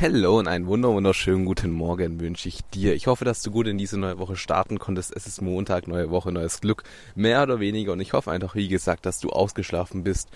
[0.00, 2.94] Hallo und einen wunder wunderschönen guten Morgen wünsche ich dir.
[2.94, 5.12] Ich hoffe, dass du gut in diese neue Woche starten konntest.
[5.12, 6.84] Es ist Montag, neue Woche, neues Glück,
[7.16, 7.94] mehr oder weniger.
[7.94, 10.28] Und ich hoffe einfach, wie gesagt, dass du ausgeschlafen bist.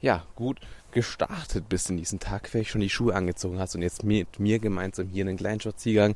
[0.00, 0.60] Ja, gut
[0.92, 4.58] gestartet bist in diesen Tag, vielleicht schon die Schuhe angezogen hast und jetzt mit mir
[4.58, 6.14] gemeinsam hier einen kleinen Spaziergang,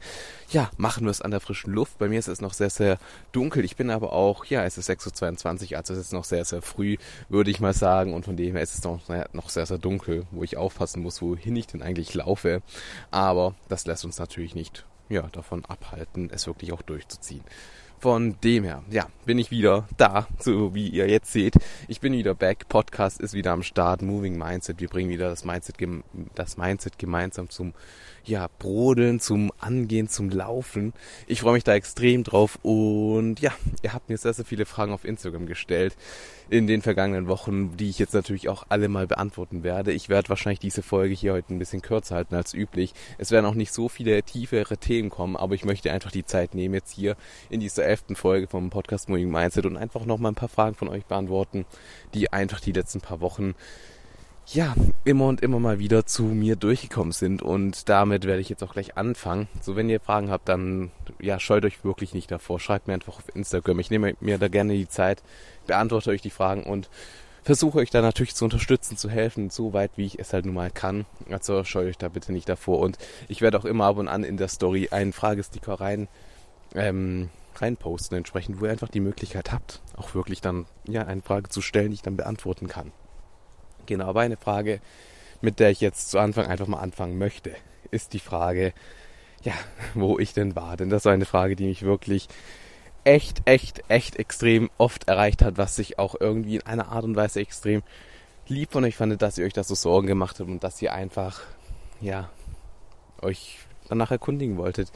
[0.50, 1.98] ja, machen wir es an der frischen Luft.
[1.98, 2.98] Bei mir ist es noch sehr, sehr
[3.32, 3.64] dunkel.
[3.64, 6.62] Ich bin aber auch, ja, es ist 6.22 Uhr, also es ist noch sehr, sehr
[6.62, 6.96] früh,
[7.28, 8.14] würde ich mal sagen.
[8.14, 9.00] Und von dem her ist es noch,
[9.32, 12.62] noch sehr, sehr dunkel, wo ich aufpassen muss, wohin ich denn eigentlich laufe.
[13.10, 17.44] Aber das lässt uns natürlich nicht, ja, davon abhalten, es wirklich auch durchzuziehen.
[18.02, 21.54] Von dem her, ja, bin ich wieder da, so wie ihr jetzt seht.
[21.86, 22.68] Ich bin wieder back.
[22.68, 24.02] Podcast ist wieder am Start.
[24.02, 24.80] Moving Mindset.
[24.80, 25.76] Wir bringen wieder das Mindset,
[26.34, 27.74] das Mindset gemeinsam zum
[28.24, 30.92] ja, Brodeln, zum Angehen, zum Laufen.
[31.26, 34.92] Ich freue mich da extrem drauf und ja, ihr habt mir sehr, sehr viele Fragen
[34.92, 35.96] auf Instagram gestellt
[36.48, 39.92] in den vergangenen Wochen, die ich jetzt natürlich auch alle mal beantworten werde.
[39.92, 42.92] Ich werde wahrscheinlich diese Folge hier heute ein bisschen kürzer halten als üblich.
[43.18, 46.54] Es werden auch nicht so viele tiefere Themen kommen, aber ich möchte einfach die Zeit
[46.54, 47.16] nehmen jetzt hier
[47.50, 50.88] in dieser elften Folge vom Podcast Moving Mindset und einfach nochmal ein paar Fragen von
[50.88, 51.64] euch beantworten,
[52.14, 53.54] die einfach die letzten paar Wochen
[54.46, 57.42] ja, immer und immer mal wieder zu mir durchgekommen sind.
[57.42, 59.48] Und damit werde ich jetzt auch gleich anfangen.
[59.60, 60.90] So, wenn ihr Fragen habt, dann
[61.20, 62.60] ja, scheut euch wirklich nicht davor.
[62.60, 63.78] Schreibt mir einfach auf Instagram.
[63.78, 65.22] Ich nehme mir da gerne die Zeit,
[65.66, 66.90] beantworte euch die Fragen und
[67.42, 70.54] versuche euch da natürlich zu unterstützen, zu helfen, so weit wie ich es halt nun
[70.54, 71.06] mal kann.
[71.30, 72.80] Also scheut euch da bitte nicht davor.
[72.80, 72.98] Und
[73.28, 76.08] ich werde auch immer ab und an in der Story einen Fragesticker rein,
[76.74, 81.48] ähm, reinposten, entsprechend, wo ihr einfach die Möglichkeit habt, auch wirklich dann ja eine Frage
[81.48, 82.92] zu stellen, die ich dann beantworten kann.
[83.86, 84.80] Genau, aber eine Frage,
[85.40, 87.54] mit der ich jetzt zu Anfang einfach mal anfangen möchte,
[87.90, 88.72] ist die Frage,
[89.42, 89.52] ja,
[89.94, 90.76] wo ich denn war.
[90.76, 92.28] Denn das war eine Frage, die mich wirklich
[93.04, 97.16] echt, echt, echt extrem oft erreicht hat, was sich auch irgendwie in einer Art und
[97.16, 97.82] Weise extrem
[98.48, 100.92] lieb von euch fandet, dass ihr euch das so Sorgen gemacht habt und dass ihr
[100.92, 101.40] einfach,
[102.00, 102.30] ja,
[103.20, 103.58] euch
[103.88, 104.92] danach erkundigen wolltet,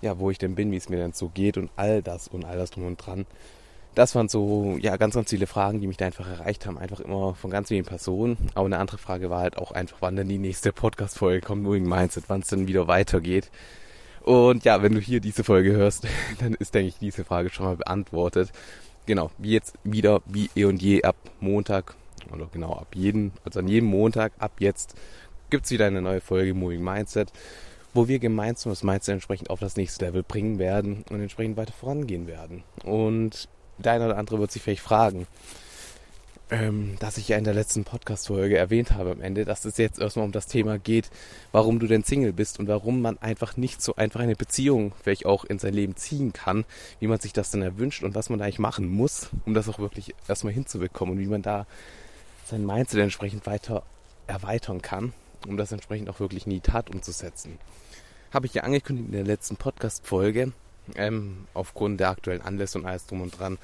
[0.00, 2.44] ja, wo ich denn bin, wie es mir denn so geht und all das und
[2.44, 3.26] all das drum und dran
[3.94, 6.78] das waren so, ja, ganz, ganz viele Fragen, die mich da einfach erreicht haben.
[6.78, 8.36] Einfach immer von ganz vielen Personen.
[8.54, 11.86] Aber eine andere Frage war halt auch einfach, wann denn die nächste Podcast-Folge kommt, Moving
[11.86, 13.50] Mindset, wann es denn wieder weitergeht.
[14.22, 16.06] Und ja, wenn du hier diese Folge hörst,
[16.38, 18.50] dann ist, denke ich, diese Frage schon mal beantwortet.
[19.04, 21.96] Genau, wie jetzt wieder, wie eh und je ab Montag,
[22.32, 24.94] oder genau, ab jeden, also an jedem Montag, ab jetzt,
[25.50, 27.32] gibt's wieder eine neue Folge Moving Mindset,
[27.94, 31.72] wo wir gemeinsam das Mindset entsprechend auf das nächste Level bringen werden und entsprechend weiter
[31.72, 32.62] vorangehen werden.
[32.84, 35.26] Und der eine oder andere wird sich vielleicht fragen,
[36.52, 39.98] ähm, dass ich ja in der letzten Podcast-Folge erwähnt habe am Ende, dass es jetzt
[39.98, 41.10] erstmal um das Thema geht,
[41.50, 45.24] warum du denn Single bist und warum man einfach nicht so einfach eine Beziehung vielleicht
[45.24, 46.66] auch in sein Leben ziehen kann,
[47.00, 49.68] wie man sich das dann erwünscht und was man da eigentlich machen muss, um das
[49.68, 51.66] auch wirklich erstmal hinzubekommen und wie man da
[52.44, 53.82] sein Mindset entsprechend weiter
[54.26, 55.14] erweitern kann,
[55.48, 57.58] um das entsprechend auch wirklich in die Tat umzusetzen.
[58.30, 60.52] Habe ich ja angekündigt in der letzten Podcast-Folge,
[60.94, 63.58] ähm, aufgrund der aktuellen Anlässe und alles drum und dran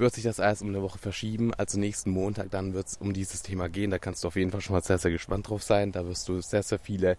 [0.00, 1.52] wird sich das alles um eine Woche verschieben.
[1.54, 3.90] Also nächsten Montag dann wird es um dieses Thema gehen.
[3.90, 5.92] Da kannst du auf jeden Fall schon mal sehr, sehr gespannt drauf sein.
[5.92, 7.16] Da wirst du sehr, sehr viele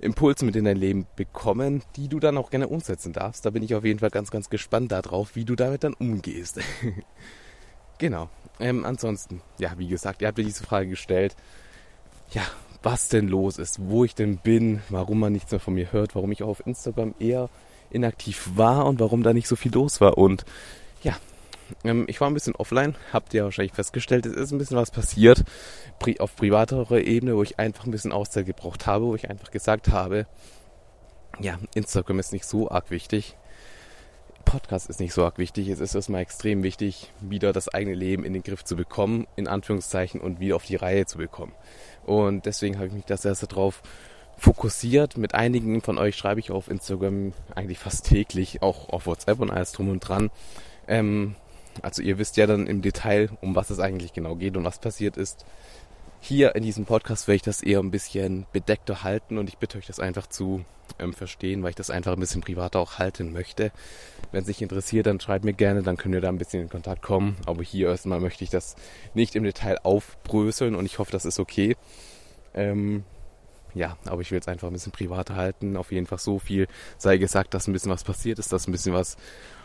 [0.00, 3.44] Impulse mit in dein Leben bekommen, die du dann auch gerne umsetzen darfst.
[3.44, 6.60] Da bin ich auf jeden Fall ganz, ganz gespannt darauf, wie du damit dann umgehst.
[7.98, 8.28] genau.
[8.60, 11.34] Ähm, ansonsten, ja, wie gesagt, ihr habt mir diese Frage gestellt.
[12.30, 12.42] Ja,
[12.82, 16.14] was denn los ist, wo ich denn bin, warum man nichts mehr von mir hört,
[16.14, 17.48] warum ich auch auf Instagram eher
[17.90, 20.18] inaktiv war und warum da nicht so viel los war.
[20.18, 20.44] Und
[21.02, 21.16] ja,
[21.84, 24.90] ähm, ich war ein bisschen offline, habt ihr wahrscheinlich festgestellt, es ist ein bisschen was
[24.90, 25.44] passiert
[25.98, 29.50] pri auf privaterer Ebene, wo ich einfach ein bisschen Auszeit gebraucht habe, wo ich einfach
[29.50, 30.26] gesagt habe,
[31.40, 33.36] ja, Instagram ist nicht so arg wichtig.
[34.44, 35.68] Podcast ist nicht so arg wichtig.
[35.68, 39.46] Es ist erstmal extrem wichtig, wieder das eigene Leben in den Griff zu bekommen, in
[39.46, 41.52] Anführungszeichen, und wieder auf die Reihe zu bekommen.
[42.06, 43.82] Und deswegen habe ich mich das erste drauf
[44.38, 45.18] fokussiert.
[45.18, 49.50] Mit einigen von euch schreibe ich auf Instagram eigentlich fast täglich, auch auf WhatsApp und
[49.50, 50.30] alles drum und dran.
[50.86, 51.34] Ähm,
[51.82, 54.78] also ihr wisst ja dann im Detail, um was es eigentlich genau geht und was
[54.78, 55.44] passiert ist.
[56.20, 59.78] Hier in diesem Podcast werde ich das eher ein bisschen bedeckter halten und ich bitte
[59.78, 60.64] euch das einfach zu
[60.98, 63.70] ähm, verstehen, weil ich das einfach ein bisschen privater auch halten möchte.
[64.32, 66.68] Wenn es sich interessiert, dann schreibt mir gerne, dann können wir da ein bisschen in
[66.68, 67.36] Kontakt kommen.
[67.46, 68.74] Aber hier erstmal möchte ich das
[69.14, 71.76] nicht im Detail aufbröseln und ich hoffe, das ist okay.
[72.52, 73.04] Ähm,
[73.74, 75.76] ja, aber ich will es einfach ein bisschen privater halten.
[75.76, 78.72] Auf jeden Fall so viel sei gesagt, dass ein bisschen was passiert ist, dass ein
[78.72, 79.16] bisschen was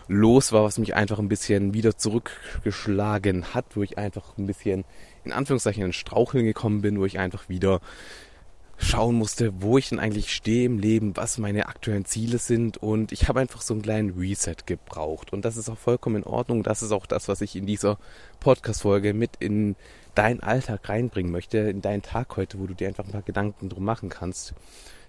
[0.08, 4.84] los war, was mich einfach ein bisschen wieder zurückgeschlagen hat, wo ich einfach ein bisschen
[5.24, 7.80] in Anführungszeichen in Straucheln gekommen bin, wo ich einfach wieder
[8.78, 13.12] schauen musste, wo ich denn eigentlich stehe im Leben, was meine aktuellen Ziele sind und
[13.12, 16.64] ich habe einfach so einen kleinen Reset gebraucht und das ist auch vollkommen in Ordnung.
[16.64, 17.98] Das ist auch das, was ich in dieser
[18.40, 19.76] Podcast-Folge mit in
[20.16, 23.70] deinen Alltag reinbringen möchte, in deinen Tag heute, wo du dir einfach ein paar Gedanken
[23.70, 24.54] drum machen kannst.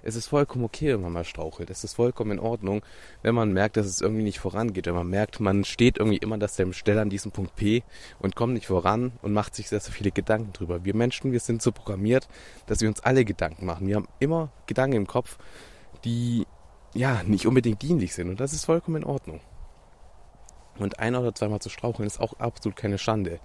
[0.07, 1.71] Es ist vollkommen okay, wenn man mal strauchelt.
[1.71, 2.83] Es ist vollkommen in Ordnung,
[3.23, 4.85] wenn man merkt, dass es irgendwie nicht vorangeht.
[4.85, 7.83] Wenn man merkt, man steht irgendwie immer dass der Stelle an diesem Punkt P
[8.19, 10.85] und kommt nicht voran und macht sich sehr, sehr viele Gedanken drüber.
[10.85, 12.29] Wir Menschen, wir sind so programmiert,
[12.67, 13.87] dass wir uns alle Gedanken machen.
[13.87, 15.39] Wir haben immer Gedanken im Kopf,
[16.05, 16.47] die
[16.93, 18.29] ja nicht unbedingt dienlich sind.
[18.29, 19.41] Und das ist vollkommen in Ordnung.
[20.79, 23.41] Und ein oder zweimal zu straucheln ist auch absolut keine Schande.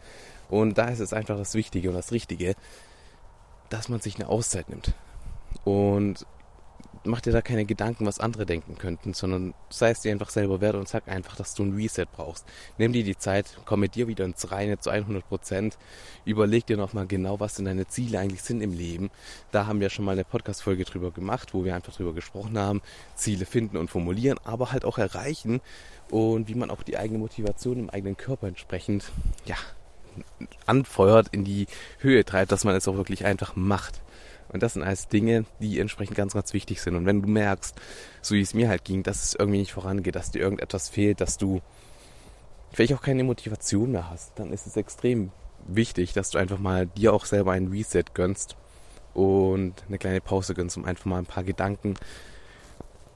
[0.50, 2.56] Und da ist es einfach das Wichtige und das Richtige,
[3.70, 4.94] dass man sich eine Auszeit nimmt.
[5.64, 6.26] Und
[7.04, 10.62] mach dir da keine Gedanken, was andere denken könnten, sondern sei es dir einfach selber
[10.62, 12.46] wert und sag einfach, dass du ein Reset brauchst.
[12.78, 15.78] Nimm dir die Zeit, komm mit dir wieder ins Reine zu 100 Prozent.
[16.26, 19.10] Überleg dir nochmal genau, was denn deine Ziele eigentlich sind im Leben.
[19.52, 22.82] Da haben wir schon mal eine Podcast-Folge drüber gemacht, wo wir einfach drüber gesprochen haben.
[23.16, 25.62] Ziele finden und formulieren, aber halt auch erreichen
[26.10, 29.12] und wie man auch die eigene Motivation im eigenen Körper entsprechend,
[29.46, 29.56] ja,
[30.66, 31.68] anfeuert, in die
[32.00, 34.02] Höhe treibt, dass man es auch wirklich einfach macht.
[34.52, 36.96] Und das sind alles Dinge, die entsprechend ganz, ganz wichtig sind.
[36.96, 37.76] Und wenn du merkst,
[38.22, 41.22] so wie es mir halt ging, dass es irgendwie nicht vorangeht, dass dir irgendetwas fehlt,
[41.22, 41.62] dass du
[42.72, 45.32] vielleicht auch keine Motivation mehr hast, dann ist es extrem
[45.68, 48.56] wichtig, dass du einfach mal dir auch selber einen Reset gönnst
[49.14, 51.96] und eine kleine Pause gönnst, um einfach mal ein paar Gedanken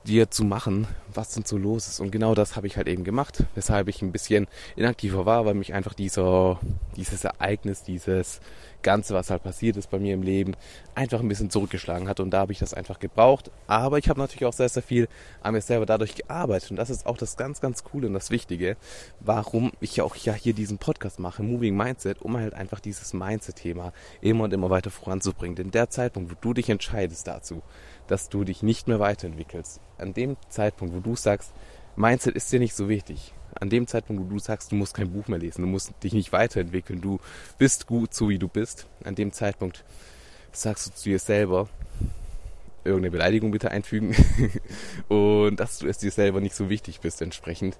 [0.05, 1.99] dir zu machen, was denn so los ist.
[1.99, 5.53] Und genau das habe ich halt eben gemacht, weshalb ich ein bisschen inaktiver war, weil
[5.53, 6.59] mich einfach dieser,
[6.95, 8.41] dieses Ereignis, dieses
[8.83, 10.55] Ganze, was halt passiert ist bei mir im Leben,
[10.93, 12.19] einfach ein bisschen zurückgeschlagen hat.
[12.19, 13.49] Und da habe ich das einfach gebraucht.
[13.65, 15.07] Aber ich habe natürlich auch sehr, sehr viel
[15.41, 16.69] an mir selber dadurch gearbeitet.
[16.69, 18.77] Und das ist auch das ganz, ganz Coole und das Wichtige,
[19.21, 23.13] warum ich ja auch ja hier diesen Podcast mache, Moving Mindset, um halt einfach dieses
[23.13, 25.55] Mindset-Thema immer und immer weiter voranzubringen.
[25.55, 27.63] Denn der Zeitpunkt, wo du dich entscheidest dazu,
[28.07, 29.79] dass du dich nicht mehr weiterentwickelst.
[29.97, 31.53] An dem Zeitpunkt, wo du sagst,
[31.95, 33.33] Mindset ist dir nicht so wichtig.
[33.55, 36.13] An dem Zeitpunkt, wo du sagst, du musst kein Buch mehr lesen, du musst dich
[36.13, 37.19] nicht weiterentwickeln, du
[37.57, 38.87] bist gut so wie du bist.
[39.03, 39.83] An dem Zeitpunkt
[40.51, 41.69] sagst du zu dir selber,
[42.83, 44.15] irgendeine Beleidigung bitte einfügen
[45.07, 47.77] und dass du es dir selber nicht so wichtig bist entsprechend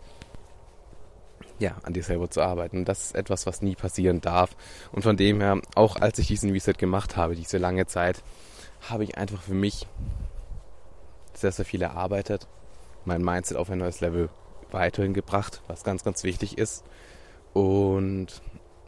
[1.60, 2.84] ja, an dir selber zu arbeiten.
[2.84, 4.56] Das ist etwas, was nie passieren darf.
[4.92, 8.24] Und von dem her, auch als ich diesen Reset gemacht habe, diese lange Zeit,
[8.90, 9.88] habe ich einfach für mich
[11.34, 12.48] sehr, sehr viel erarbeitet,
[13.06, 14.30] mein Mindset auf ein neues Level
[14.72, 16.84] weiterhin gebracht, was ganz, ganz wichtig ist.
[17.54, 18.42] Und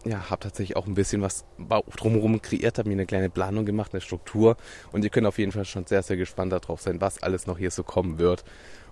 [0.06, 3.94] ja, habe tatsächlich auch ein bisschen was drumherum kreiert, habe mir eine kleine Planung gemacht,
[3.94, 4.56] eine Struktur.
[4.92, 7.57] Und ihr könnt auf jeden Fall schon sehr, sehr gespannt darauf sein, was alles noch
[7.57, 8.44] hier so kommen wird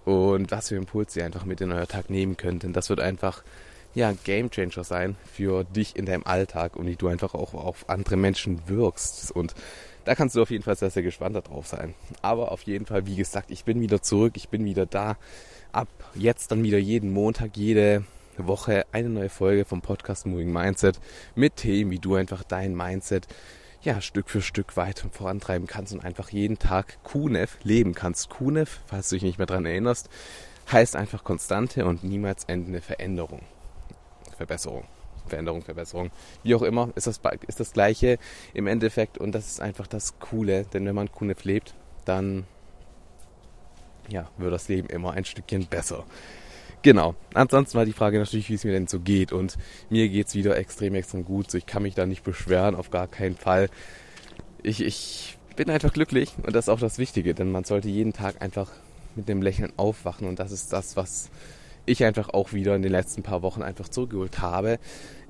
[0.06, 2.64] und was für Impulse ihr einfach mit in euer Tag nehmen könnt.
[2.64, 3.44] Denn das wird einfach
[3.94, 7.54] ja, ein Game Changer sein für dich in deinem Alltag und wie du einfach auch
[7.54, 9.32] auf andere Menschen wirkst.
[9.32, 9.54] Und
[10.06, 11.94] da kannst du auf jeden Fall sehr, sehr gespannt darauf sein.
[12.22, 15.18] Aber auf jeden Fall, wie gesagt, ich bin wieder zurück, ich bin wieder da.
[15.72, 18.04] Ab jetzt dann wieder jeden Montag, jede
[18.38, 21.00] Woche eine neue Folge vom Podcast Moving Mindset
[21.36, 23.28] mit Themen, wie du einfach dein Mindset
[23.82, 28.30] ja, Stück für Stück weiter vorantreiben kannst und einfach jeden Tag QNEF leben kannst.
[28.30, 30.10] QNEF, falls du dich nicht mehr dran erinnerst,
[30.72, 33.42] heißt einfach konstante und niemals endende Veränderung.
[34.38, 34.86] Verbesserung.
[35.28, 36.12] Veränderung, Verbesserung,
[36.44, 38.18] wie auch immer, ist das, ist das Gleiche
[38.54, 41.74] im Endeffekt und das ist einfach das Coole, denn wenn man Kunef lebt,
[42.06, 42.46] dann
[44.10, 46.04] ja, wird das Leben immer ein Stückchen besser.
[46.82, 47.16] Genau.
[47.34, 49.32] Ansonsten war die Frage natürlich, wie es mir denn so geht.
[49.32, 49.58] Und
[49.90, 51.50] mir geht es wieder extrem, extrem gut.
[51.50, 53.70] So, ich kann mich da nicht beschweren, auf gar keinen Fall.
[54.62, 58.12] Ich, ich bin einfach glücklich und das ist auch das Wichtige, denn man sollte jeden
[58.12, 58.70] Tag einfach
[59.16, 61.30] mit dem Lächeln aufwachen und das ist das, was
[61.86, 64.80] ich einfach auch wieder in den letzten paar Wochen einfach zurückgeholt habe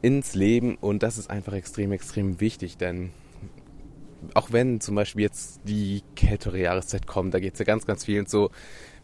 [0.02, 3.12] ins Leben und das ist einfach extrem, extrem wichtig, denn
[4.34, 8.06] auch wenn zum Beispiel jetzt die kältere Jahreszeit kommt, da geht es ja ganz, ganz
[8.06, 8.52] vielen so,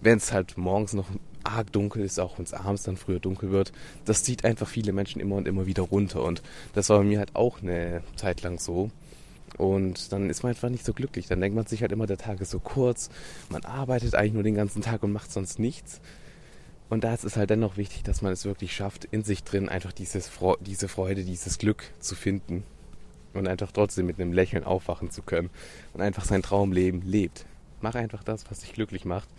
[0.02, 1.08] wenn es halt morgens noch
[1.44, 3.72] arg dunkel ist, auch wenn es abends dann früher dunkel wird,
[4.06, 6.42] das zieht einfach viele Menschen immer und immer wieder runter und
[6.74, 8.92] das war bei mir halt auch eine Zeit lang so.
[9.58, 11.28] Und dann ist man einfach nicht so glücklich.
[11.28, 13.10] Dann denkt man sich halt immer, der Tag ist so kurz,
[13.50, 16.00] man arbeitet eigentlich nur den ganzen Tag und macht sonst nichts.
[16.90, 19.70] Und da ist es halt dennoch wichtig, dass man es wirklich schafft, in sich drin
[19.70, 20.32] einfach dieses,
[20.62, 22.64] diese Freude, dieses Glück zu finden
[23.34, 25.52] und einfach trotzdem mit einem Lächeln aufwachen zu können
[25.94, 27.46] und einfach sein Traumleben lebt.
[27.82, 29.30] Mach einfach das, was dich glücklich macht.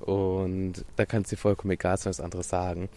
[0.00, 2.88] Und da kann es dir vollkommen egal sein, was andere sagen.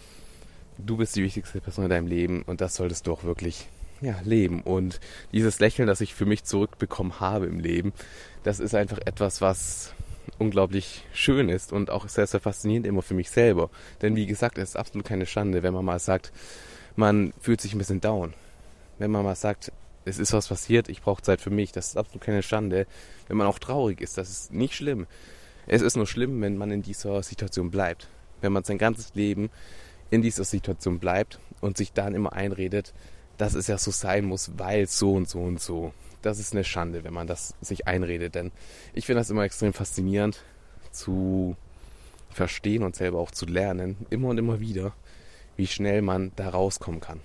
[0.78, 3.68] Du bist die wichtigste Person in deinem Leben und das solltest du auch wirklich
[4.00, 4.62] ja, leben.
[4.62, 5.00] Und
[5.32, 7.92] dieses Lächeln, das ich für mich zurückbekommen habe im Leben,
[8.44, 9.92] das ist einfach etwas, was
[10.38, 13.70] unglaublich schön ist und auch sehr, sehr faszinierend immer für mich selber.
[14.02, 16.32] Denn wie gesagt, es ist absolut keine Schande, wenn man mal sagt,
[16.96, 18.34] man fühlt sich ein bisschen down.
[18.98, 19.72] Wenn man mal sagt,
[20.04, 22.86] es ist was passiert, ich brauche Zeit für mich, das ist absolut keine Schande.
[23.28, 25.06] Wenn man auch traurig ist, das ist nicht schlimm.
[25.66, 28.08] Es ist nur schlimm, wenn man in dieser Situation bleibt.
[28.40, 29.50] Wenn man sein ganzes Leben
[30.10, 32.94] in dieser Situation bleibt und sich dann immer einredet,
[33.36, 35.92] dass es ja so sein muss, weil so und so und so.
[36.22, 38.52] Das ist eine Schande, wenn man das sich einredet, denn
[38.92, 40.42] ich finde das immer extrem faszinierend
[40.90, 41.56] zu
[42.30, 44.92] verstehen und selber auch zu lernen, immer und immer wieder,
[45.56, 47.20] wie schnell man da rauskommen kann.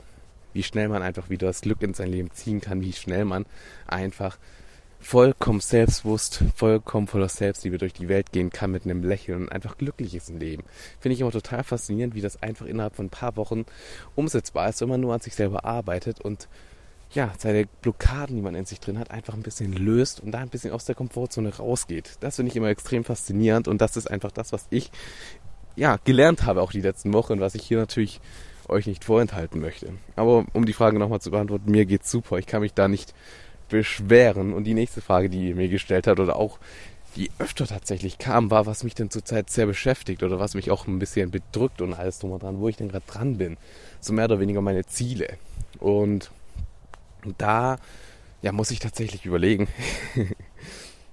[0.54, 3.46] Wie schnell man einfach wieder das Glück in sein Leben ziehen kann, wie schnell man
[3.88, 4.38] einfach
[5.04, 9.78] vollkommen selbstbewusst, vollkommen voller Selbstliebe durch die Welt gehen kann mit einem Lächeln und einfach
[9.78, 10.64] glücklich ist im Leben.
[11.00, 13.66] Finde ich immer total faszinierend, wie das einfach innerhalb von ein paar Wochen
[14.16, 16.48] umsetzbar ist, wenn man nur an sich selber arbeitet und
[17.14, 20.40] ja, seine Blockaden, die man in sich drin hat, einfach ein bisschen löst und da
[20.40, 22.18] ein bisschen aus der Komfortzone rausgeht.
[22.22, 24.92] Das finde ich immer extrem faszinierend und das ist einfach das, was ich
[25.76, 28.22] ja gelernt habe auch die letzten Wochen was ich hier natürlich
[28.70, 29.90] euch nicht vorenthalten möchte.
[30.16, 32.38] Aber um die Frage nochmal zu beantworten, mir geht's super.
[32.38, 33.14] Ich kann mich da nicht
[33.70, 34.54] beschweren.
[34.54, 36.60] Und die nächste Frage, die ihr mir gestellt hat oder auch
[37.16, 40.88] die öfter tatsächlich kam, war, was mich denn zurzeit sehr beschäftigt oder was mich auch
[40.88, 43.58] ein bisschen bedrückt und alles drum und dran, wo ich denn gerade dran bin.
[44.00, 45.38] So mehr oder weniger meine Ziele.
[45.80, 46.32] Und
[47.32, 47.78] da,
[48.42, 49.68] ja, muss ich tatsächlich überlegen.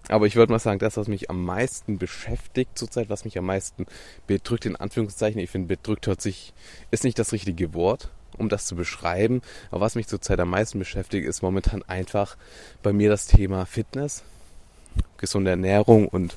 [0.09, 3.47] Aber ich würde mal sagen, das, was mich am meisten beschäftigt zurzeit, was mich am
[3.47, 3.87] meisten
[4.27, 6.53] bedrückt, in Anführungszeichen, ich finde, bedrückt hört sich,
[6.91, 9.41] ist nicht das richtige Wort, um das zu beschreiben.
[9.71, 12.37] Aber was mich zurzeit am meisten beschäftigt, ist momentan einfach
[12.83, 14.25] bei mir das Thema Fitness,
[15.17, 16.35] gesunde Ernährung und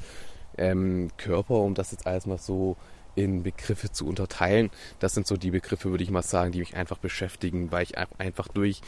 [0.60, 2.78] ähm, Körper, um das jetzt alles mal so
[3.16, 4.70] in Begriffe zu unterteilen.
[5.00, 7.98] Das sind so die Begriffe, würde ich mal sagen, die mich einfach beschäftigen, weil ich
[7.98, 8.82] einfach durch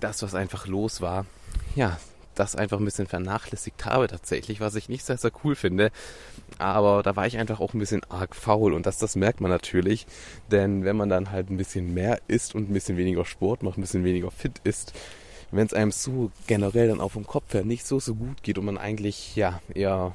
[0.00, 1.26] das, was einfach los war,
[1.74, 1.98] ja,
[2.34, 5.90] das einfach ein bisschen vernachlässigt habe tatsächlich, was ich nicht sehr, sehr cool finde.
[6.58, 9.50] Aber da war ich einfach auch ein bisschen arg faul und das, das merkt man
[9.50, 10.06] natürlich.
[10.50, 13.78] Denn wenn man dann halt ein bisschen mehr isst und ein bisschen weniger Sport macht,
[13.78, 14.92] ein bisschen weniger fit ist,
[15.50, 18.58] wenn es einem so generell dann auf dem Kopf her nicht so, so gut geht
[18.58, 20.14] und man eigentlich, ja, eher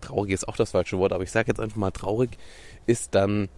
[0.00, 2.30] traurig ist auch das falsche Wort, aber ich sage jetzt einfach mal traurig
[2.86, 3.48] ist, dann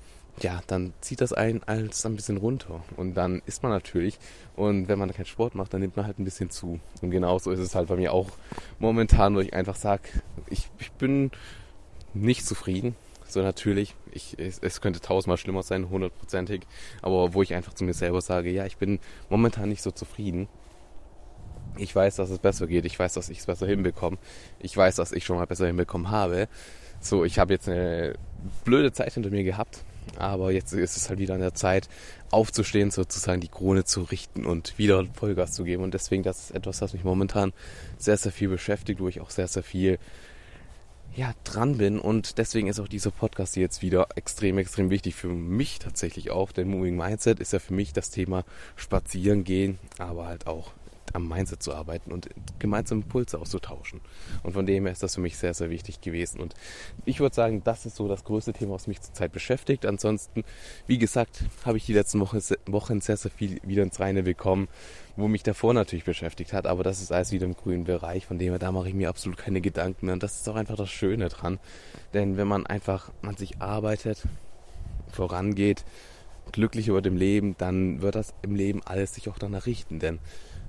[0.43, 2.83] ja, dann zieht das einen als ein bisschen runter.
[2.97, 4.19] Und dann isst man natürlich.
[4.57, 6.81] Und wenn man keinen Sport macht, dann nimmt man halt ein bisschen zu.
[7.03, 8.29] Und genauso ist es halt bei mir auch
[8.79, 10.03] momentan, wo ich einfach sage,
[10.49, 11.31] ich, ich bin
[12.15, 12.97] nicht zufrieden.
[13.27, 16.63] So natürlich, ich, es, es könnte tausendmal schlimmer sein, hundertprozentig.
[17.03, 20.49] Aber wo ich einfach zu mir selber sage, ja, ich bin momentan nicht so zufrieden.
[21.77, 22.85] Ich weiß, dass es besser geht.
[22.85, 24.19] Ich weiß, dass ich es besser hinbekomme.
[24.59, 26.49] Ich weiß, dass ich schon mal besser hinbekommen habe.
[27.01, 28.15] So, ich habe jetzt eine
[28.65, 29.85] blöde Zeit hinter mir gehabt
[30.17, 31.89] aber jetzt ist es halt wieder an der Zeit,
[32.31, 35.83] aufzustehen, sozusagen die Krone zu richten und wieder Vollgas zu geben.
[35.83, 37.53] Und deswegen, das ist etwas, was mich momentan
[37.99, 39.99] sehr, sehr viel beschäftigt, wo ich auch sehr, sehr viel
[41.17, 41.99] ja, dran bin.
[41.99, 46.53] Und deswegen ist auch dieser Podcast jetzt wieder extrem, extrem wichtig für mich tatsächlich auch.
[46.53, 48.45] Denn Moving Mindset ist ja für mich das Thema
[48.77, 50.73] Spazieren gehen, aber halt auch
[51.13, 54.01] am Mindset zu arbeiten und gemeinsam Impulse auszutauschen.
[54.43, 56.41] Und von dem her ist das für mich sehr, sehr wichtig gewesen.
[56.41, 56.55] Und
[57.05, 59.87] ich würde sagen, das ist so das größte Thema, was mich zurzeit beschäftigt.
[59.87, 60.45] Ansonsten,
[60.87, 64.69] wie gesagt, habe ich die letzten Wochen sehr, sehr viel wieder ins Reine bekommen,
[65.17, 66.67] wo mich davor natürlich beschäftigt hat.
[66.67, 68.27] Aber das ist alles wieder im grünen Bereich.
[68.27, 70.13] Von dem her, da mache ich mir absolut keine Gedanken mehr.
[70.15, 71.59] Und das ist auch einfach das Schöne dran.
[72.15, 74.23] Denn wenn man einfach an sich arbeitet,
[75.11, 75.85] vorangeht,
[76.53, 79.99] glücklich über dem Leben, dann wird das im Leben alles sich auch danach richten.
[79.99, 80.19] Denn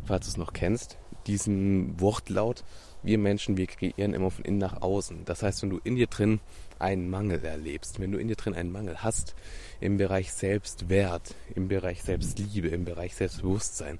[0.05, 2.63] falls du es noch kennst, diesen Wortlaut,
[3.03, 5.25] wir Menschen, wir kreieren immer von innen nach außen.
[5.25, 6.39] Das heißt, wenn du in dir drin
[6.79, 9.35] einen Mangel erlebst, wenn du in dir drin einen Mangel hast
[9.79, 13.99] im Bereich Selbstwert, im Bereich Selbstliebe, im Bereich Selbstbewusstsein,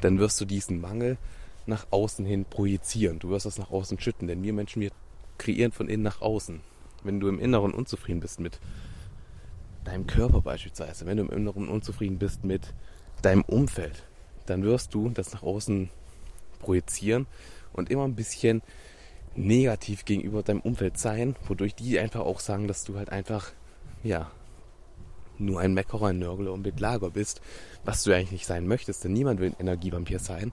[0.00, 1.18] dann wirst du diesen Mangel
[1.66, 3.18] nach außen hin projizieren.
[3.18, 4.90] Du wirst das nach außen schütten, denn wir Menschen, wir
[5.38, 6.60] kreieren von innen nach außen.
[7.02, 8.60] Wenn du im Inneren unzufrieden bist mit
[9.84, 12.74] deinem Körper beispielsweise, wenn du im Inneren unzufrieden bist mit
[13.22, 14.05] deinem Umfeld,
[14.46, 15.90] dann wirst du das nach außen
[16.60, 17.26] projizieren
[17.72, 18.62] und immer ein bisschen
[19.34, 23.52] negativ gegenüber deinem Umfeld sein, wodurch die einfach auch sagen, dass du halt einfach,
[24.02, 24.30] ja,
[25.38, 27.42] nur ein Meckerer, ein Nörgler und Beklager bist,
[27.84, 30.52] was du eigentlich nicht sein möchtest, denn niemand will ein Energievampir sein.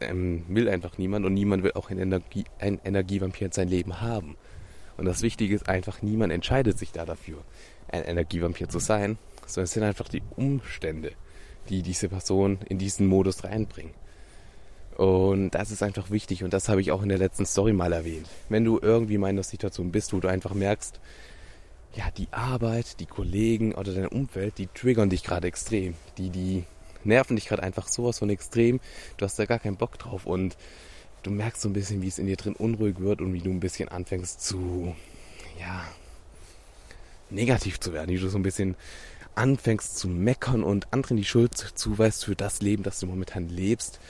[0.00, 4.00] Ähm, will einfach niemand und niemand will auch ein, Energie, ein Energievampir in sein Leben
[4.00, 4.36] haben.
[4.96, 7.38] Und das Wichtige ist einfach, niemand entscheidet sich da dafür,
[7.88, 11.12] ein Energievampir zu sein, sondern es sind einfach die Umstände
[11.66, 13.92] die diese Person in diesen Modus reinbringen.
[14.96, 17.92] Und das ist einfach wichtig und das habe ich auch in der letzten Story mal
[17.92, 18.26] erwähnt.
[18.48, 21.00] Wenn du irgendwie mal in der Situation bist, wo du einfach merkst,
[21.94, 25.94] ja, die Arbeit, die Kollegen oder dein Umfeld, die triggern dich gerade extrem.
[26.16, 26.64] Die, die
[27.04, 28.80] nerven dich gerade einfach sowas von extrem.
[29.16, 30.56] Du hast da gar keinen Bock drauf und
[31.22, 33.50] du merkst so ein bisschen, wie es in dir drin unruhig wird und wie du
[33.50, 34.94] ein bisschen anfängst zu,
[35.58, 35.84] ja,
[37.30, 38.76] negativ zu werden, wie du so ein bisschen
[39.36, 44.00] anfängst zu meckern und anderen die Schuld zuweist für das Leben, das du momentan lebst.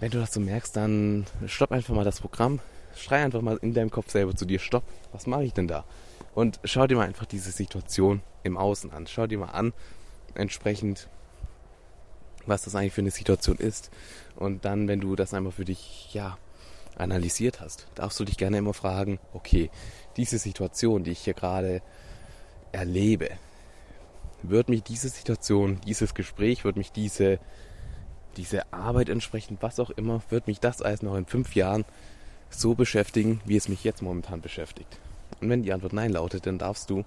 [0.00, 2.60] Wenn du das so merkst, dann stopp einfach mal das Programm,
[2.96, 5.84] schrei einfach mal in deinem Kopf selber zu dir, stopp, was mache ich denn da?
[6.34, 9.06] Und schau dir mal einfach diese Situation im Außen an.
[9.06, 9.72] Schau dir mal an,
[10.34, 11.08] entsprechend,
[12.46, 13.90] was das eigentlich für eine Situation ist.
[14.36, 16.38] Und dann, wenn du das einmal für dich, ja,
[16.96, 19.70] analysiert hast, darfst du dich gerne immer fragen, okay,
[20.16, 21.82] diese Situation, die ich hier gerade
[22.70, 23.30] erlebe,
[24.42, 27.38] wird mich diese Situation, dieses Gespräch, wird mich diese,
[28.36, 31.84] diese Arbeit entsprechend, was auch immer, wird mich das alles noch in fünf Jahren
[32.50, 34.98] so beschäftigen, wie es mich jetzt momentan beschäftigt?
[35.40, 37.04] Und wenn die Antwort Nein lautet, dann darfst du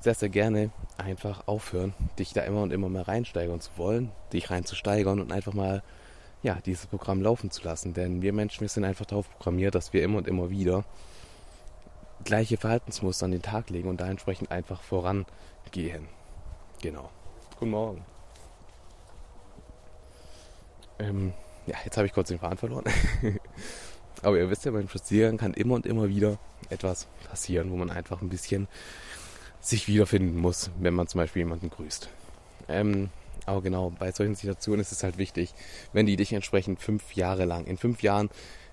[0.00, 4.50] sehr, sehr gerne einfach aufhören, dich da immer und immer mehr reinsteigern zu wollen, dich
[4.50, 5.82] reinzusteigern und einfach mal
[6.42, 7.94] ja, dieses Programm laufen zu lassen.
[7.94, 10.84] Denn wir Menschen, wir sind einfach darauf programmiert, dass wir immer und immer wieder
[12.24, 16.08] gleiche Verhaltensmuster an den Tag legen und da entsprechend einfach vorangehen.
[16.82, 17.10] Genau.
[17.58, 18.04] Guten Morgen.
[20.98, 21.32] Ähm,
[21.66, 22.84] ja, jetzt habe ich kurz den Faden verloren.
[24.22, 26.38] Aber ihr wisst ja, beim Spaziergang kann immer und immer wieder
[26.70, 28.68] etwas passieren, wo man einfach ein bisschen
[29.60, 32.08] sich wiederfinden muss, wenn man zum Beispiel jemanden grüßt.
[32.68, 33.10] Ähm,
[33.46, 35.54] aber genau, bei solchen Situationen ist es halt wichtig,
[35.92, 38.30] wenn die dich entsprechend fünf Jahre lang, in fünf Jahren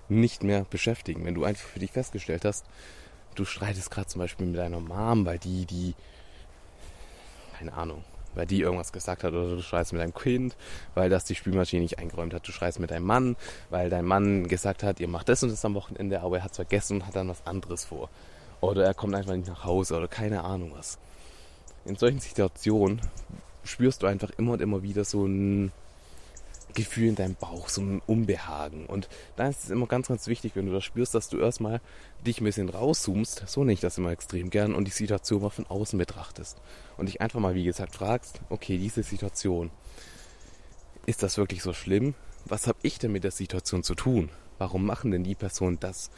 [0.08, 1.24] nicht mehr beschäftigen.
[1.24, 2.66] Wenn du einfach für dich festgestellt hast,
[3.34, 5.94] du streitest gerade zum Beispiel mit deiner Mom, weil die, die,
[7.58, 10.56] keine Ahnung, weil die irgendwas gesagt hat oder du schreist mit deinem Kind,
[10.94, 12.46] weil das die Spülmaschine nicht eingeräumt hat.
[12.46, 13.36] Du schreist mit deinem Mann,
[13.70, 16.52] weil dein Mann gesagt hat, ihr macht das und das am Wochenende, aber er hat
[16.52, 18.10] es vergessen und hat dann was anderes vor.
[18.60, 20.98] Oder er kommt einfach nicht nach Hause oder keine Ahnung was.
[21.84, 23.00] In solchen Situationen
[23.62, 25.72] spürst du einfach immer und immer wieder so ein
[26.74, 28.86] Gefühl in deinem Bauch, so ein Unbehagen.
[28.86, 31.80] Und da ist es immer ganz, ganz wichtig, wenn du das spürst, dass du erstmal
[32.26, 35.50] dich ein bisschen rauszoomst, so nenne ich das immer extrem gern, und die Situation mal
[35.50, 36.60] von außen betrachtest.
[36.96, 39.70] Und dich einfach mal, wie gesagt, fragst, okay, diese Situation,
[41.06, 42.14] ist das wirklich so schlimm?
[42.46, 44.30] Was habe ich denn mit der Situation zu tun?
[44.58, 46.10] Warum machen denn die Personen das,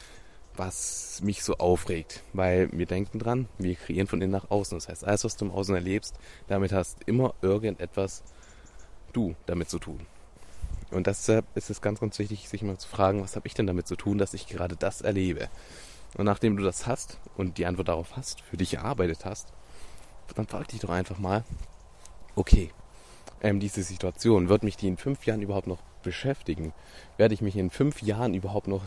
[0.55, 2.23] was mich so aufregt?
[2.33, 4.77] Weil wir denken dran, wir kreieren von innen nach außen.
[4.77, 6.15] Das heißt, alles, was du im Außen erlebst,
[6.47, 8.23] damit hast immer irgendetwas
[9.13, 10.05] du damit zu tun.
[10.91, 13.67] Und deshalb ist es ganz, ganz wichtig, sich mal zu fragen, was habe ich denn
[13.67, 15.49] damit zu tun, dass ich gerade das erlebe?
[16.17, 19.53] Und nachdem du das hast und die Antwort darauf hast, für dich erarbeitet hast,
[20.35, 21.43] dann frag dich doch einfach mal,
[22.35, 22.71] okay,
[23.41, 26.73] ähm, diese Situation, wird mich die in fünf Jahren überhaupt noch beschäftigen?
[27.17, 28.85] Werde ich mich in fünf Jahren überhaupt noch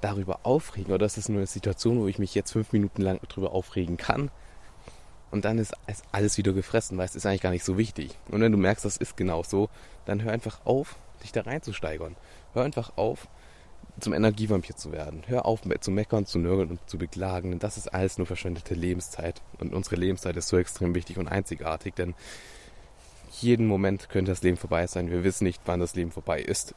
[0.00, 0.92] darüber aufregen?
[0.92, 3.96] Oder ist es nur eine Situation, wo ich mich jetzt fünf Minuten lang darüber aufregen
[3.96, 4.30] kann?
[5.30, 5.74] Und dann ist
[6.12, 8.16] alles wieder gefressen, weil es ist eigentlich gar nicht so wichtig.
[8.30, 9.68] Und wenn du merkst, das ist genau so,
[10.04, 12.16] dann hör einfach auf, dich da reinzusteigern.
[12.52, 13.28] Hör einfach auf,
[13.98, 15.22] zum Energievampir zu werden.
[15.26, 18.74] Hör auf zu meckern, zu nörgeln und zu beklagen, denn das ist alles nur verschwendete
[18.74, 19.42] Lebenszeit.
[19.58, 22.14] Und unsere Lebenszeit ist so extrem wichtig und einzigartig, denn
[23.40, 25.10] jeden Moment könnte das Leben vorbei sein.
[25.10, 26.74] Wir wissen nicht, wann das Leben vorbei ist.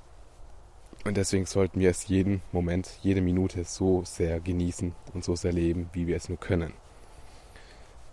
[1.05, 5.51] Und deswegen sollten wir es jeden Moment, jede Minute so sehr genießen und so sehr
[5.51, 6.73] leben, wie wir es nur können.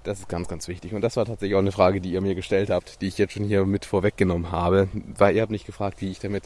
[0.03, 0.95] Das ist ganz, ganz wichtig.
[0.95, 3.35] Und das war tatsächlich auch eine Frage, die ihr mir gestellt habt, die ich jetzt
[3.35, 6.45] schon hier mit vorweggenommen habe, weil ihr habt nicht gefragt, wie ich damit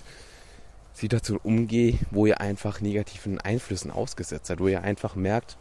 [0.93, 5.57] Situation umgehe, wo ihr einfach negativen Einflüssen ausgesetzt seid, wo ihr einfach merkt,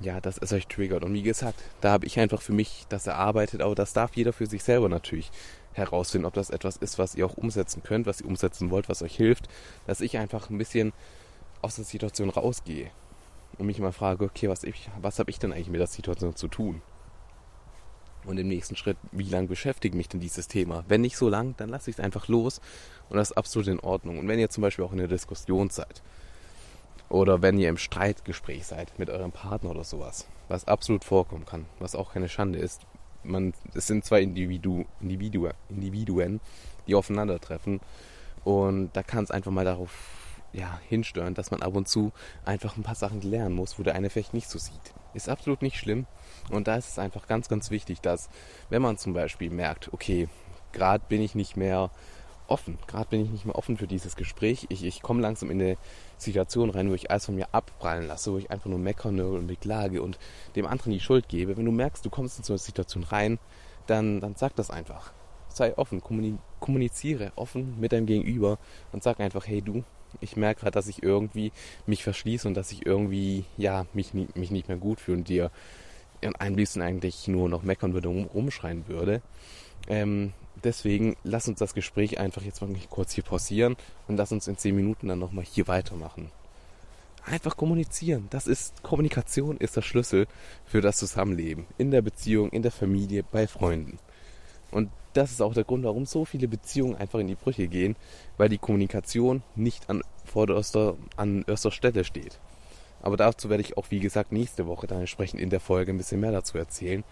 [0.00, 1.04] ja, dass es euch triggert.
[1.04, 4.32] Und wie gesagt, da habe ich einfach für mich das erarbeitet, aber das darf jeder
[4.32, 5.30] für sich selber natürlich
[5.72, 9.02] herausfinden, ob das etwas ist, was ihr auch umsetzen könnt, was ihr umsetzen wollt, was
[9.02, 9.48] euch hilft,
[9.86, 10.92] dass ich einfach ein bisschen
[11.62, 12.90] aus der Situation rausgehe
[13.58, 14.66] und mich mal frage, okay, was,
[15.00, 16.82] was habe ich denn eigentlich mit der Situation zu tun?
[18.24, 20.84] Und im nächsten Schritt, wie lange beschäftigt mich denn dieses Thema?
[20.88, 22.60] Wenn nicht so lang, dann lasse ich es einfach los
[23.08, 24.18] und das ist absolut in Ordnung.
[24.18, 26.02] Und wenn ihr zum Beispiel auch in der Diskussion seid
[27.08, 31.66] oder wenn ihr im Streitgespräch seid mit eurem Partner oder sowas, was absolut vorkommen kann,
[31.80, 32.82] was auch keine Schande ist,
[33.24, 36.40] man, es sind zwei Individu, Individu, Individuen,
[36.86, 37.80] die aufeinandertreffen
[38.44, 39.90] und da kann es einfach mal darauf
[40.52, 42.12] ja, hinsteuern, dass man ab und zu
[42.44, 44.94] einfach ein paar Sachen lernen muss, wo der eine vielleicht nicht so sieht.
[45.14, 46.06] Ist absolut nicht schlimm.
[46.50, 48.28] Und da ist es einfach ganz, ganz wichtig, dass,
[48.68, 50.28] wenn man zum Beispiel merkt, okay,
[50.72, 51.90] gerade bin ich nicht mehr
[52.48, 55.60] offen, gerade bin ich nicht mehr offen für dieses Gespräch, ich, ich komme langsam in
[55.60, 55.76] eine
[56.18, 59.46] Situation rein, wo ich alles von mir abprallen lasse, wo ich einfach nur meckere und
[59.46, 60.18] beklage und
[60.56, 61.56] dem anderen die Schuld gebe.
[61.56, 63.38] Wenn du merkst, du kommst in so eine Situation rein,
[63.86, 65.12] dann, dann sag das einfach.
[65.48, 66.02] Sei offen,
[66.60, 68.58] kommuniziere offen mit deinem Gegenüber
[68.92, 69.84] und sag einfach, hey du,
[70.20, 71.52] ich merke gerade, dass ich irgendwie
[71.86, 75.50] mich verschließe und dass ich irgendwie, ja, mich, mich nicht mehr gut fühle und dir
[76.38, 79.22] am liebsten eigentlich nur noch meckern würde und rumschreien würde.
[79.88, 83.76] Ähm, deswegen lass uns das Gespräch einfach jetzt mal kurz hier pausieren
[84.08, 86.30] und lass uns in 10 Minuten dann nochmal hier weitermachen.
[87.24, 88.26] Einfach kommunizieren.
[88.30, 90.26] Das ist, Kommunikation ist der Schlüssel
[90.66, 91.66] für das Zusammenleben.
[91.78, 93.98] In der Beziehung, in der Familie, bei Freunden.
[94.72, 97.96] Und das ist auch der Grund, warum so viele Beziehungen einfach in die Brüche gehen,
[98.36, 102.38] weil die Kommunikation nicht an vorderster, an erster Stelle steht.
[103.02, 105.98] Aber dazu werde ich auch, wie gesagt, nächste Woche dann entsprechend in der Folge ein
[105.98, 107.04] bisschen mehr dazu erzählen.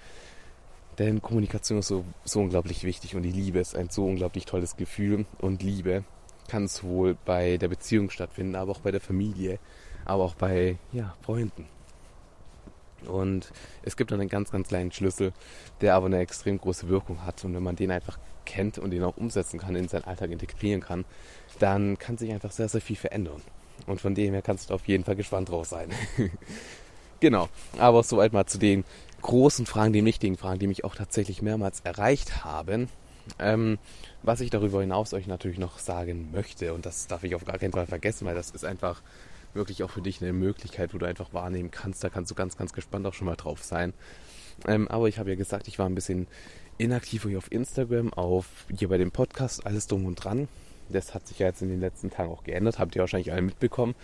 [0.98, 4.76] Denn Kommunikation ist so, so unglaublich wichtig und die Liebe ist ein so unglaublich tolles
[4.76, 5.26] Gefühl.
[5.38, 6.04] Und Liebe
[6.48, 9.58] kann sowohl bei der Beziehung stattfinden, aber auch bei der Familie,
[10.04, 11.66] aber auch bei ja, Freunden.
[13.08, 15.32] Und es gibt dann einen ganz, ganz kleinen Schlüssel,
[15.80, 17.44] der aber eine extrem große Wirkung hat.
[17.44, 20.80] Und wenn man den einfach kennt und den auch umsetzen kann, in seinen Alltag integrieren
[20.80, 21.04] kann,
[21.58, 23.42] dann kann sich einfach sehr, sehr viel verändern.
[23.86, 25.90] Und von dem her kannst du auf jeden Fall gespannt drauf sein.
[27.20, 27.48] genau.
[27.78, 28.84] Aber soweit mal zu den
[29.22, 32.88] großen Fragen, den wichtigen Fragen, die mich auch tatsächlich mehrmals erreicht haben.
[33.38, 33.78] Ähm,
[34.22, 37.58] was ich darüber hinaus euch natürlich noch sagen möchte, und das darf ich auf gar
[37.58, 39.02] keinen Fall vergessen, weil das ist einfach
[39.54, 42.02] wirklich auch für dich eine Möglichkeit, wo du einfach wahrnehmen kannst.
[42.04, 43.92] Da kannst du ganz, ganz gespannt auch schon mal drauf sein.
[44.66, 46.26] Ähm, aber ich habe ja gesagt, ich war ein bisschen
[46.78, 50.48] inaktiver hier auf Instagram, auf hier bei dem Podcast, alles drum und dran.
[50.88, 53.42] Das hat sich ja jetzt in den letzten Tagen auch geändert, habt ihr wahrscheinlich alle
[53.42, 53.94] mitbekommen.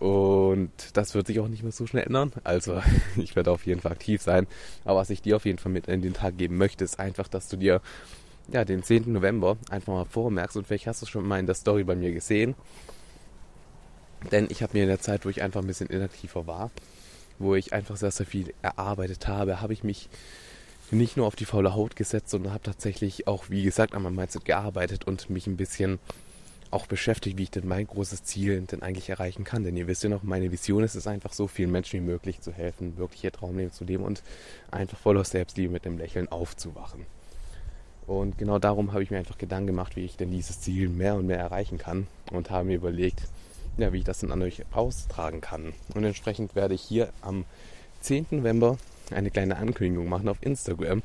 [0.00, 2.32] Und das wird sich auch nicht mehr so schnell ändern.
[2.42, 2.82] Also
[3.16, 4.46] ich werde auf jeden Fall aktiv sein.
[4.84, 7.28] Aber was ich dir auf jeden Fall mit in den Tag geben möchte, ist einfach,
[7.28, 7.80] dass du dir
[8.48, 9.12] ja, den 10.
[9.12, 12.12] November einfach mal vormerkst und vielleicht hast du schon mal in der Story bei mir
[12.12, 12.54] gesehen.
[14.30, 16.70] Denn ich habe mir in der Zeit, wo ich einfach ein bisschen inaktiver war,
[17.38, 20.08] wo ich einfach sehr, sehr viel erarbeitet habe, habe ich mich
[20.90, 24.16] nicht nur auf die faule Haut gesetzt, sondern habe tatsächlich auch, wie gesagt, an meinem
[24.16, 25.98] Mindset gearbeitet und mich ein bisschen
[26.70, 29.62] auch beschäftigt, wie ich denn mein großes Ziel denn eigentlich erreichen kann.
[29.62, 32.40] Denn ihr wisst ja noch, meine Vision ist es einfach so vielen Menschen wie möglich
[32.40, 34.22] zu helfen, wirklich ihr Traumleben zu leben und
[34.70, 37.06] einfach voller Selbstliebe mit dem Lächeln aufzuwachen.
[38.06, 41.14] Und genau darum habe ich mir einfach Gedanken gemacht, wie ich denn dieses Ziel mehr
[41.14, 43.22] und mehr erreichen kann und habe mir überlegt,
[43.76, 45.72] ja, wie ich das dann an euch austragen kann.
[45.94, 47.44] Und entsprechend werde ich hier am
[48.00, 48.26] 10.
[48.30, 48.78] November
[49.10, 51.02] eine kleine Ankündigung machen auf Instagram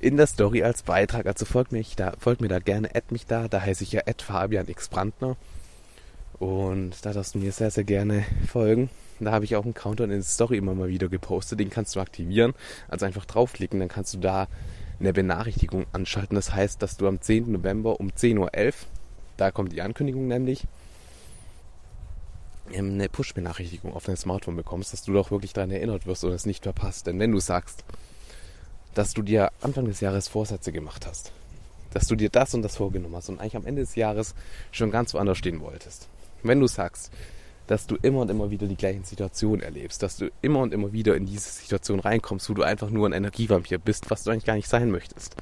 [0.00, 1.26] in der Story als Beitrag.
[1.26, 3.48] Also folgt, mich da, folgt mir da gerne, add mich da.
[3.48, 5.36] Da heiße ich ja add Fabian X Brandner.
[6.38, 8.90] Und da darfst du mir sehr, sehr gerne folgen.
[9.20, 11.60] Da habe ich auch einen Countdown in der Story immer mal wieder gepostet.
[11.60, 12.54] Den kannst du aktivieren.
[12.88, 14.48] Also einfach draufklicken, dann kannst du da
[15.00, 16.34] eine Benachrichtigung anschalten.
[16.34, 17.52] Das heißt, dass du am 10.
[17.52, 18.72] November um 10.11 Uhr,
[19.36, 20.64] da kommt die Ankündigung nämlich,
[22.72, 26.46] eine Push-Benachrichtigung auf dein Smartphone bekommst, dass du doch wirklich daran erinnert wirst und es
[26.46, 27.06] nicht verpasst.
[27.06, 27.84] Denn wenn du sagst,
[28.94, 31.32] dass du dir Anfang des Jahres Vorsätze gemacht hast,
[31.92, 34.34] dass du dir das und das vorgenommen hast und eigentlich am Ende des Jahres
[34.72, 36.08] schon ganz woanders stehen wolltest.
[36.42, 37.10] Wenn du sagst,
[37.66, 40.92] dass du immer und immer wieder die gleichen Situationen erlebst, dass du immer und immer
[40.92, 44.44] wieder in diese Situation reinkommst, wo du einfach nur ein Energievampir bist, was du eigentlich
[44.44, 45.36] gar nicht sein möchtest.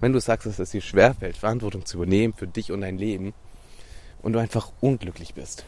[0.00, 3.32] Wenn du sagst, dass es dir schwerfällt, Verantwortung zu übernehmen für dich und dein Leben
[4.22, 5.64] und du einfach unglücklich bist.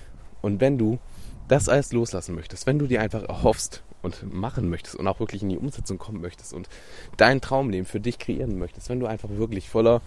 [0.46, 1.00] Und wenn du
[1.48, 5.42] das alles loslassen möchtest, wenn du dir einfach erhoffst und machen möchtest und auch wirklich
[5.42, 6.68] in die Umsetzung kommen möchtest und
[7.16, 10.02] dein Traumleben für dich kreieren möchtest, wenn du einfach wirklich voller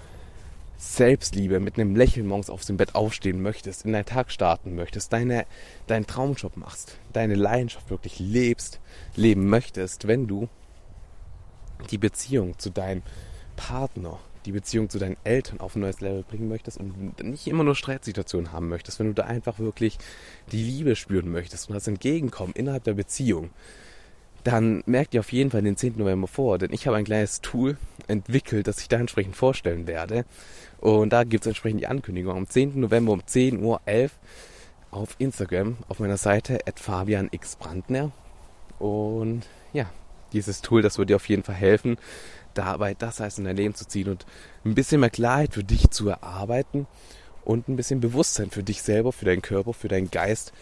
[0.78, 5.12] Selbstliebe mit einem Lächeln morgens aus dem Bett aufstehen möchtest, in deinen Tag starten möchtest,
[5.12, 5.45] deine,
[5.88, 8.80] deinen Traumjob machst, deine Leidenschaft wirklich lebst,
[9.17, 10.47] leben möchtest, wenn du
[11.91, 13.02] die Beziehung zu deinem
[13.58, 17.63] Partner, die Beziehung zu deinen Eltern auf ein neues Level bringen möchtest und nicht immer
[17.63, 19.97] nur Streitsituationen haben möchtest, wenn du da einfach wirklich
[20.52, 23.49] die Liebe spüren möchtest und das Entgegenkommen innerhalb der Beziehung,
[24.43, 25.97] dann merkt ihr auf jeden Fall den 10.
[25.97, 30.25] November vor, denn ich habe ein kleines Tool entwickelt, das ich da entsprechend vorstellen werde.
[30.80, 32.80] Und da gibt es entsprechend die Ankündigung am 10.
[32.80, 33.82] November um 10.11 Uhr
[34.91, 38.12] auf Instagram auf meiner Seite fabianxbrandner.
[38.80, 39.89] Und ja,
[40.32, 41.97] dieses Tool, das wird dir auf jeden Fall helfen,
[42.60, 44.26] dabei das heißt in dein Leben zu ziehen und
[44.65, 46.88] ein bisschen mehr Klarheit für dich zu erarbeiten
[47.45, 50.54] und ein bisschen Bewusstsein für dich selber, für deinen Körper, für deinen Geist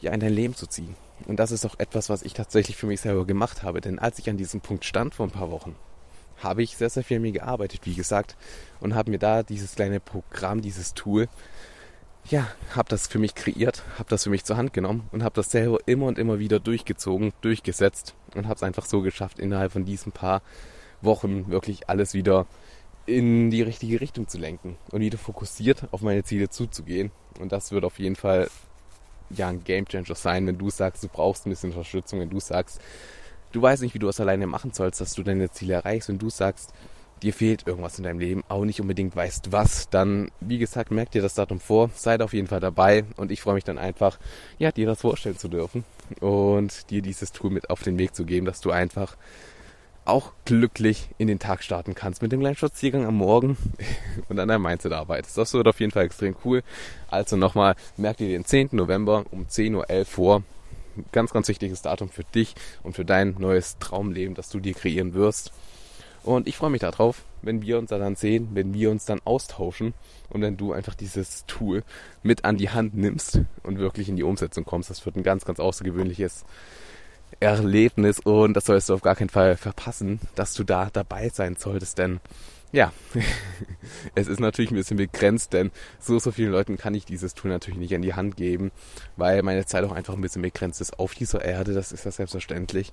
[0.00, 0.94] ja in dein Leben zu ziehen.
[1.26, 3.80] Und das ist auch etwas, was ich tatsächlich für mich selber gemacht habe.
[3.80, 5.76] Denn als ich an diesem Punkt stand vor ein paar Wochen,
[6.38, 8.36] habe ich sehr, sehr viel an mir gearbeitet, wie gesagt,
[8.80, 11.28] und habe mir da dieses kleine Programm, dieses Tool,
[12.28, 15.34] ja, habe das für mich kreiert, habe das für mich zur Hand genommen und habe
[15.34, 19.72] das selber immer und immer wieder durchgezogen, durchgesetzt und habe es einfach so geschafft, innerhalb
[19.72, 20.42] von diesen paar
[21.02, 22.46] Wochen wirklich alles wieder
[23.06, 27.10] in die richtige Richtung zu lenken und wieder fokussiert auf meine Ziele zuzugehen.
[27.40, 28.48] Und das wird auf jeden Fall
[29.30, 32.80] ja ein Gamechanger sein, wenn du sagst, du brauchst ein bisschen Unterstützung, wenn du sagst,
[33.50, 36.18] du weißt nicht, wie du es alleine machen sollst, dass du deine Ziele erreichst, wenn
[36.18, 36.72] du sagst,
[37.22, 41.10] dir fehlt irgendwas in deinem Leben, auch nicht unbedingt weißt was, dann, wie gesagt, merk
[41.12, 44.18] dir das Datum vor, seid auf jeden Fall dabei und ich freue mich dann einfach,
[44.58, 45.84] ja, dir das vorstellen zu dürfen
[46.20, 49.16] und dir dieses Tool mit auf den Weg zu geben, dass du einfach
[50.04, 53.56] auch glücklich in den Tag starten kannst mit dem kleinen Spaziergang am Morgen
[54.28, 55.38] und an deinem Mindset arbeitest.
[55.38, 56.62] Das wird auf jeden Fall extrem cool.
[57.08, 58.70] Also nochmal, merk dir den 10.
[58.72, 60.42] November um 10.11 Uhr vor.
[61.10, 65.14] Ganz, ganz wichtiges Datum für dich und für dein neues Traumleben, das du dir kreieren
[65.14, 65.52] wirst.
[66.22, 69.20] Und ich freue mich darauf, wenn wir uns da dann sehen, wenn wir uns dann
[69.24, 69.94] austauschen
[70.28, 71.82] und wenn du einfach dieses Tool
[72.22, 74.90] mit an die Hand nimmst und wirklich in die Umsetzung kommst.
[74.90, 76.44] Das wird ein ganz, ganz außergewöhnliches
[77.40, 81.56] Erlebnis und das sollst du auf gar keinen Fall verpassen, dass du da dabei sein
[81.56, 82.20] solltest, denn
[82.72, 82.90] ja,
[84.14, 87.50] es ist natürlich ein bisschen begrenzt, denn so, so vielen Leuten kann ich dieses Tool
[87.50, 88.72] natürlich nicht in die Hand geben,
[89.16, 92.10] weil meine Zeit auch einfach ein bisschen begrenzt ist auf dieser Erde, das ist ja
[92.10, 92.92] selbstverständlich.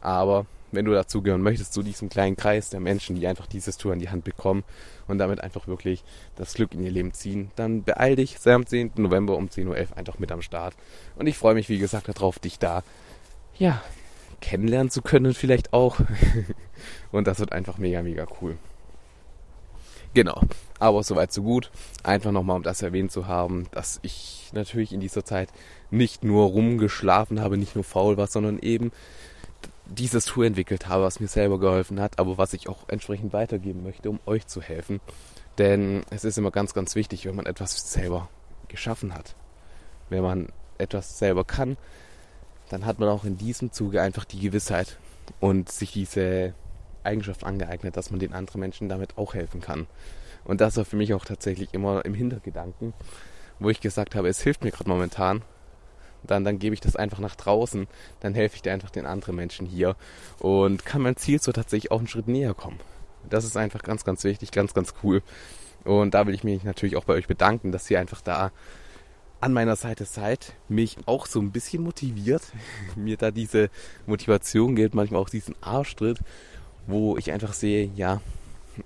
[0.00, 3.92] Aber wenn du dazugehören möchtest, zu diesem kleinen Kreis der Menschen, die einfach dieses Tour
[3.92, 4.64] in die Hand bekommen
[5.06, 6.04] und damit einfach wirklich
[6.36, 8.92] das Glück in ihr Leben ziehen, dann beeil dich, sei am 10.
[8.96, 10.74] November um 10.11 Uhr einfach mit am Start.
[11.16, 12.84] Und ich freue mich, wie gesagt, darauf, dich da,
[13.58, 13.82] ja,
[14.40, 15.98] kennenlernen zu können vielleicht auch.
[17.12, 18.56] und das wird einfach mega, mega cool.
[20.14, 20.40] Genau.
[20.78, 21.70] Aber soweit so gut.
[22.02, 25.50] Einfach nochmal, um das erwähnt zu haben, dass ich natürlich in dieser Zeit
[25.90, 28.92] nicht nur rumgeschlafen habe, nicht nur faul war, sondern eben
[29.86, 33.82] dieses Tool entwickelt habe, was mir selber geholfen hat, aber was ich auch entsprechend weitergeben
[33.82, 35.00] möchte, um euch zu helfen.
[35.56, 38.28] Denn es ist immer ganz, ganz wichtig, wenn man etwas selber
[38.68, 39.34] geschaffen hat.
[40.08, 41.76] Wenn man etwas selber kann,
[42.68, 44.98] dann hat man auch in diesem Zuge einfach die Gewissheit
[45.40, 46.54] und sich diese
[47.04, 49.86] Eigenschaft angeeignet, dass man den anderen Menschen damit auch helfen kann.
[50.44, 52.94] Und das war für mich auch tatsächlich immer im Hintergedanken,
[53.58, 55.42] wo ich gesagt habe, es hilft mir gerade momentan,
[56.26, 57.86] dann, dann gebe ich das einfach nach draußen,
[58.20, 59.96] dann helfe ich dir einfach den anderen Menschen hier
[60.38, 62.80] und kann mein Ziel so tatsächlich auch einen Schritt näher kommen.
[63.28, 65.22] Das ist einfach ganz, ganz wichtig, ganz, ganz cool.
[65.84, 68.50] Und da will ich mich natürlich auch bei euch bedanken, dass ihr einfach da
[69.40, 72.42] an meiner Seite seid, mich auch so ein bisschen motiviert,
[72.96, 73.70] mir da diese
[74.06, 76.18] Motivation gibt, manchmal auch diesen Arschtritt,
[76.86, 78.20] wo ich einfach sehe, ja,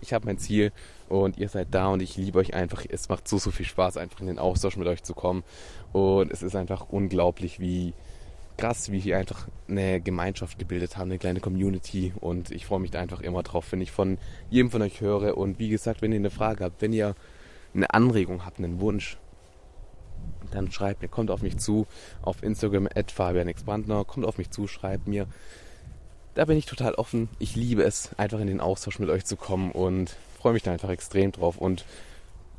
[0.01, 0.73] ich habe mein Ziel
[1.09, 2.85] und ihr seid da und ich liebe euch einfach.
[2.89, 5.45] Es macht so, so viel Spaß, einfach in den Austausch mit euch zu kommen.
[5.93, 7.93] Und es ist einfach unglaublich, wie
[8.57, 12.15] krass, wie wir einfach eine Gemeinschaft gebildet haben, eine kleine Community.
[12.21, 15.37] Und ich freue mich da einfach immer drauf, wenn ich von jedem von euch höre.
[15.37, 17.15] Und wie gesagt, wenn ihr eine Frage habt, wenn ihr
[17.75, 19.19] eine Anregung habt, einen Wunsch,
[20.55, 21.87] dann schreibt mir, kommt auf mich zu,
[22.23, 25.27] auf Instagram at Fabian Expandner, kommt auf mich zu, schreibt mir.
[26.35, 27.29] Da bin ich total offen.
[27.39, 30.73] Ich liebe es, einfach in den Austausch mit euch zu kommen und freue mich da
[30.73, 31.59] einfach extrem drauf.
[31.59, 31.85] Und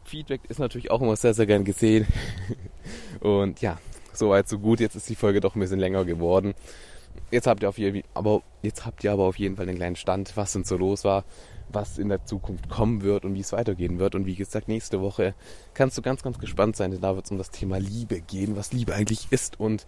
[0.05, 2.07] Feedback ist natürlich auch immer sehr, sehr gern gesehen.
[3.19, 3.79] und ja,
[4.13, 4.79] soweit so gut.
[4.79, 6.53] Jetzt ist die Folge doch ein bisschen länger geworden.
[7.33, 9.95] Jetzt habt ihr auf jeden, aber jetzt habt ihr aber auf jeden Fall den kleinen
[9.95, 11.25] Stand, was denn so los war,
[11.71, 14.13] was in der Zukunft kommen wird und wie es weitergehen wird.
[14.13, 15.33] Und wie gesagt, nächste Woche
[15.73, 18.55] kannst du ganz, ganz gespannt sein, denn da wird es um das Thema Liebe gehen,
[18.55, 19.87] was Liebe eigentlich ist und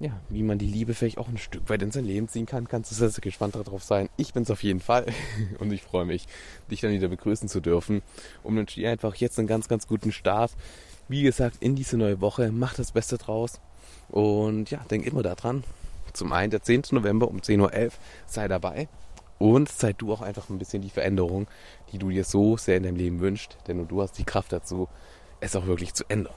[0.00, 2.68] ja, wie man die Liebe vielleicht auch ein Stück weit in sein Leben ziehen kann,
[2.68, 4.10] kannst du sehr, sehr gespannt darauf sein.
[4.18, 5.06] Ich bin es auf jeden Fall
[5.60, 6.26] und ich freue mich,
[6.70, 8.02] dich dann wieder begrüßen zu dürfen.
[8.42, 10.52] Und wünsche dir einfach jetzt einen ganz, ganz guten Start.
[11.08, 13.60] Wie gesagt, in diese neue Woche, mach das Beste draus
[14.10, 15.64] und ja, denk immer daran.
[16.12, 16.82] Zum einen der 10.
[16.92, 17.92] November um 10.11 Uhr,
[18.26, 18.88] sei dabei
[19.38, 21.46] und sei du auch einfach ein bisschen die Veränderung,
[21.92, 24.88] die du dir so sehr in deinem Leben wünschst, denn du hast die Kraft dazu,
[25.40, 26.34] es auch wirklich zu ändern.